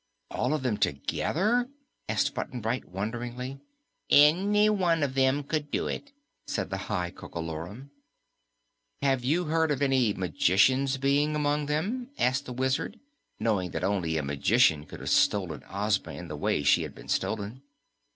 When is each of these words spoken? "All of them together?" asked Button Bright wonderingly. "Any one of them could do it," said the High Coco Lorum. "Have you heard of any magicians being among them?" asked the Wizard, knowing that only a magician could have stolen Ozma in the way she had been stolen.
"All 0.31 0.55
of 0.55 0.63
them 0.63 0.77
together?" 0.77 1.69
asked 2.09 2.33
Button 2.33 2.59
Bright 2.59 2.85
wonderingly. 2.85 3.59
"Any 4.09 4.67
one 4.67 5.03
of 5.03 5.13
them 5.13 5.43
could 5.43 5.69
do 5.69 5.85
it," 5.87 6.11
said 6.47 6.71
the 6.71 6.77
High 6.89 7.11
Coco 7.11 7.39
Lorum. 7.39 7.91
"Have 9.03 9.23
you 9.23 9.45
heard 9.45 9.69
of 9.69 9.83
any 9.83 10.11
magicians 10.13 10.97
being 10.97 11.35
among 11.35 11.67
them?" 11.67 12.09
asked 12.17 12.45
the 12.47 12.51
Wizard, 12.53 12.99
knowing 13.39 13.69
that 13.69 13.83
only 13.83 14.17
a 14.17 14.23
magician 14.23 14.87
could 14.87 15.01
have 15.01 15.11
stolen 15.11 15.63
Ozma 15.69 16.13
in 16.13 16.29
the 16.29 16.35
way 16.35 16.63
she 16.63 16.81
had 16.81 16.95
been 16.95 17.07
stolen. 17.07 17.61